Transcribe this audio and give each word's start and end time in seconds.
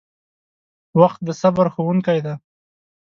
•وخت 0.99 1.19
د 1.27 1.29
صبر 1.41 1.67
ښوونکی 1.73 2.19
دی. 2.25 2.33